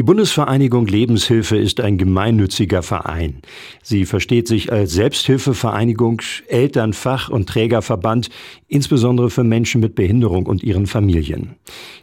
Die 0.00 0.04
Bundesvereinigung 0.04 0.86
Lebenshilfe 0.86 1.58
ist 1.58 1.78
ein 1.78 1.98
gemeinnütziger 1.98 2.82
Verein. 2.82 3.42
Sie 3.82 4.06
versteht 4.06 4.48
sich 4.48 4.72
als 4.72 4.94
Selbsthilfevereinigung, 4.94 6.22
Elternfach- 6.48 7.28
und 7.28 7.50
Trägerverband, 7.50 8.30
insbesondere 8.66 9.28
für 9.28 9.44
Menschen 9.44 9.82
mit 9.82 9.94
Behinderung 9.94 10.46
und 10.46 10.62
ihren 10.62 10.86
Familien. 10.86 11.56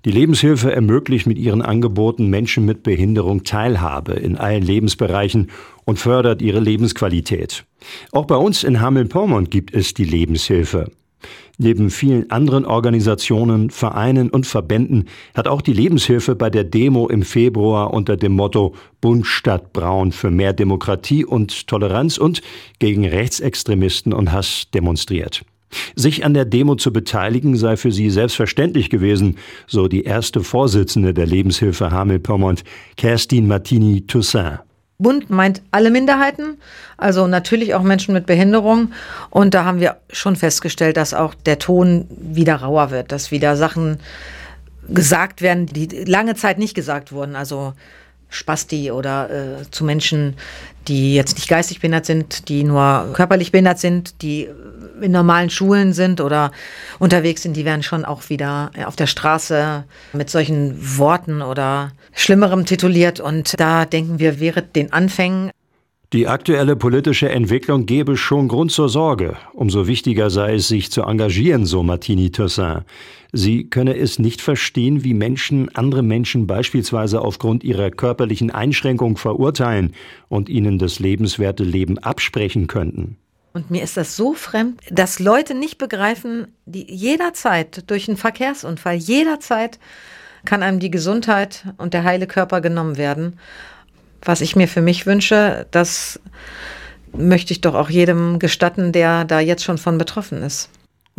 Die 0.05 0.12
Lebenshilfe 0.12 0.71
ermöglicht 0.71 1.25
mit 1.25 1.39
ihren 1.39 1.63
Angeboten 1.63 2.28
Menschen 2.28 2.65
mit 2.65 2.83
Behinderung 2.83 3.44
Teilhabe 3.44 4.14
in 4.14 4.38
allen 4.38 4.61
Lebensbereichen 4.61 5.50
und 5.84 5.98
fördert 5.98 6.43
ihre 6.43 6.59
Lebensqualität. 6.59 7.66
Auch 8.11 8.25
bei 8.25 8.36
uns 8.36 8.64
in 8.64 8.79
Hameln-Pyrmont 8.79 9.50
gibt 9.50 9.73
es 9.73 9.95
die 9.95 10.05
Lebenshilfe. 10.05 10.91
Neben 11.60 11.89
vielen 11.89 12.30
anderen 12.30 12.66
Organisationen, 12.66 13.71
Vereinen 13.71 14.30
und 14.30 14.46
Verbänden 14.46 15.05
hat 15.34 15.48
auch 15.48 15.62
die 15.62 15.73
Lebenshilfe 15.73 16.36
bei 16.36 16.52
der 16.52 16.64
Demo 16.64 17.08
im 17.08 17.23
Februar 17.23 17.94
unter 17.94 18.16
dem 18.16 18.34
Motto 18.34 18.76
Bund 19.02 19.26
statt 19.26 19.73
Braun 19.73 20.12
für 20.12 20.30
mehr 20.30 20.54
Demokratie 20.54 21.26
und 21.26 21.67
Toleranz 21.67 22.20
und 22.20 22.41
gegen 22.78 23.05
Rechtsextremisten 23.05 24.14
und 24.14 24.31
Hass 24.31 24.67
demonstriert. 24.72 25.44
Sich 25.95 26.23
an 26.23 26.36
der 26.36 26.45
Demo 26.45 26.76
zu 26.76 26.94
beteiligen 26.94 27.58
sei 27.58 27.76
für 27.76 27.92
sie 27.92 28.12
selbstverständlich 28.12 28.92
gewesen, 28.92 29.38
so 29.66 29.88
die 29.88 30.03
erste 30.03 30.44
Vorsitzende 30.44 31.14
der 31.14 31.26
Lebenshilfe 31.26 31.89
Hameln-Pyrmont, 31.89 32.64
Kerstin 32.98 33.48
Martini-Toussaint. 33.48 34.59
Bund 35.00 35.30
meint 35.30 35.62
alle 35.70 35.92
Minderheiten, 35.92 36.58
also 36.98 37.28
natürlich 37.28 37.76
auch 37.76 37.84
Menschen 37.84 38.16
mit 38.16 38.26
Behinderung. 38.26 38.94
Und 39.30 39.54
da 39.54 39.64
haben 39.64 39.80
wir 39.80 39.98
schon 40.12 40.36
festgestellt, 40.36 40.98
dass 40.98 41.14
auch 41.14 41.36
der 41.36 41.60
Ton 41.60 42.08
wieder 42.10 42.56
rauer 42.56 42.90
wird, 42.90 43.12
dass 43.12 43.30
wieder 43.30 43.56
Sachen 43.56 44.00
gesagt 44.90 45.44
werden, 45.44 45.68
die 45.68 45.86
lange 46.06 46.34
Zeit 46.34 46.58
nicht 46.58 46.73
gesagt 46.73 47.12
wurden. 47.12 47.36
Also 47.36 47.73
Spasti 48.30 48.91
oder 48.91 49.30
äh, 49.30 49.72
zu 49.72 49.84
Menschen, 49.84 50.36
die 50.88 51.16
jetzt 51.16 51.36
nicht 51.36 51.49
geistig 51.49 51.80
behindert 51.80 52.06
sind, 52.06 52.50
die 52.50 52.64
nur 52.64 53.09
körperlich 53.14 53.52
behindert 53.52 53.80
sind, 53.80 54.22
die 54.22 54.50
in 55.02 55.11
normalen 55.11 55.50
Schulen 55.50 55.94
sind 55.94 56.22
oder 56.22 56.52
unterwegs 57.00 57.44
sind, 57.44 57.55
die 57.55 57.66
werden 57.66 57.83
schon 57.83 58.05
auch 58.05 58.30
wieder 58.30 58.72
auf 58.86 58.95
der 58.95 59.08
Straße 59.08 59.83
mit 60.14 60.30
solchen 60.30 60.98
Worten 60.98 61.42
oder 61.42 61.92
Schlimmerem 62.14 62.66
tituliert. 62.66 63.20
Und 63.20 63.59
da 63.59 63.86
denken 63.86 64.20
wir, 64.20 64.39
wäre 64.39 64.61
den 64.61 64.94
Anfängen 64.94 65.52
die 66.13 66.30
aktuelle 66.30 66.77
politische 66.77 67.27
Entwicklung 67.27 67.86
gebe 67.86 68.16
schon 68.16 68.47
Grund 68.47 68.72
zur 68.72 68.88
Sorge. 68.88 69.36
Umso 69.52 69.88
wichtiger 69.88 70.30
sei 70.30 70.55
es, 70.55 70.69
sich 70.69 70.89
zu 70.89 71.02
engagieren, 71.02 71.66
so 71.66 71.83
Martini 71.83 72.31
Toussaint. 72.31 72.86
Sie 73.33 73.69
könne 73.69 73.97
es 73.97 74.17
nicht 74.17 74.41
verstehen, 74.41 75.03
wie 75.03 75.14
Menschen 75.14 75.67
andere 75.75 76.03
Menschen 76.03 76.47
beispielsweise 76.47 77.19
aufgrund 77.19 77.66
ihrer 77.66 77.91
körperlichen 77.91 78.52
Einschränkung 78.52 79.17
verurteilen 79.17 79.94
und 80.30 80.47
ihnen 80.47 80.80
das 80.80 80.99
lebenswerte 80.99 81.66
Leben 81.66 81.97
absprechen 81.97 82.67
könnten. 82.67 83.17
Und 83.52 83.69
mir 83.69 83.83
ist 83.83 83.97
das 83.97 84.16
so 84.16 84.33
fremd, 84.33 84.80
dass 84.89 85.19
Leute 85.19 85.55
nicht 85.55 85.77
begreifen, 85.77 86.47
die 86.66 86.89
jederzeit 86.89 87.89
durch 87.92 88.08
einen 88.08 88.16
Verkehrsunfall, 88.16 88.95
jederzeit 88.95 89.77
kann 90.45 90.64
einem 90.64 90.80
die 90.80 90.92
Gesundheit 90.92 91.66
und 91.77 91.94
der 91.94 92.05
heile 92.05 92.27
Körper 92.27 92.61
genommen 92.61 92.95
werden 92.95 93.38
was 94.22 94.42
ich 94.42 94.56
mir 94.56 94.68
für 94.68 94.82
mich 94.82 95.06
wünsche, 95.06 95.68
das 95.72 96.20
möchte 97.16 97.54
ich 97.54 97.62
doch 97.62 97.76
auch 97.76 97.90
jedem 97.90 98.40
gestatten, 98.40 98.92
der 98.92 99.26
da 99.26 99.40
jetzt 99.40 99.64
schon 99.64 99.78
von 99.78 99.98
betroffen 99.98 100.44
ist 100.44 100.70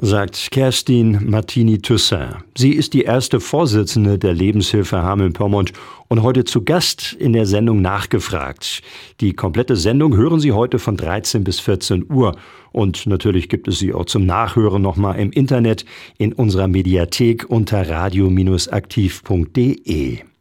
sagt 0.00 0.52
Kerstin 0.52 1.28
Martini-Toussaint. 1.28 2.36
Sie 2.56 2.72
ist 2.72 2.94
die 2.94 3.02
erste 3.02 3.40
Vorsitzende 3.40 4.16
der 4.16 4.32
Lebenshilfe 4.32 5.02
Hameln-Pyrmont 5.02 5.72
und 6.06 6.22
heute 6.22 6.44
zu 6.44 6.64
Gast 6.64 7.16
in 7.18 7.32
der 7.32 7.46
Sendung 7.46 7.82
Nachgefragt. 7.82 8.82
Die 9.20 9.32
komplette 9.32 9.74
Sendung 9.74 10.16
hören 10.16 10.38
Sie 10.38 10.52
heute 10.52 10.78
von 10.78 10.96
13 10.96 11.42
bis 11.42 11.58
14 11.58 12.06
Uhr. 12.10 12.36
Und 12.70 13.06
natürlich 13.06 13.48
gibt 13.48 13.66
es 13.66 13.80
sie 13.80 13.92
auch 13.92 14.04
zum 14.04 14.24
Nachhören 14.24 14.82
nochmal 14.82 15.18
im 15.18 15.32
Internet 15.32 15.84
in 16.16 16.32
unserer 16.32 16.68
Mediathek 16.68 17.46
unter 17.48 17.88
radio-aktiv.de. 17.88 20.18